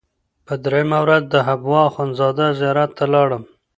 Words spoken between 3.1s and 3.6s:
لاړم.